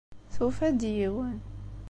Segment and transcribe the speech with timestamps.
[0.33, 1.37] Tufa-d yiwen.